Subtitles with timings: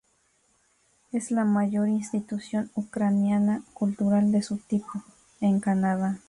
[1.11, 5.03] Es la mayor institución ucraniana cultural de su tipo
[5.41, 6.19] en Canadá.